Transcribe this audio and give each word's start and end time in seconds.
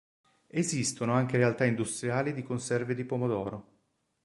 Esistono 0.47 1.13
anche 1.13 1.37
realtà 1.37 1.63
industriali 1.63 2.33
di 2.33 2.41
conserve 2.41 2.95
di 2.95 3.03
pomodoro. 3.05 3.67